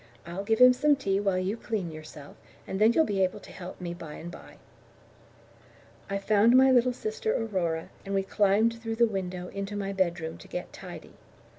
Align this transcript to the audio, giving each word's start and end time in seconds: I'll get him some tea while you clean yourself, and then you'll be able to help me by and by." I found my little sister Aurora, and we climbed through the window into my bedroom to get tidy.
I'll 0.25 0.43
get 0.43 0.57
him 0.57 0.73
some 0.73 0.95
tea 0.95 1.19
while 1.19 1.37
you 1.37 1.55
clean 1.55 1.91
yourself, 1.91 2.35
and 2.65 2.81
then 2.81 2.91
you'll 2.91 3.05
be 3.05 3.23
able 3.23 3.39
to 3.41 3.51
help 3.51 3.79
me 3.79 3.93
by 3.93 4.13
and 4.15 4.31
by." 4.31 4.57
I 6.09 6.17
found 6.17 6.55
my 6.57 6.71
little 6.71 6.91
sister 6.91 7.35
Aurora, 7.39 7.91
and 8.03 8.15
we 8.15 8.23
climbed 8.23 8.81
through 8.81 8.95
the 8.95 9.05
window 9.05 9.49
into 9.49 9.75
my 9.75 9.93
bedroom 9.93 10.39
to 10.39 10.47
get 10.47 10.73
tidy. 10.73 11.13